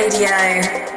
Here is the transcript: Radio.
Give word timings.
Radio. 0.00 0.89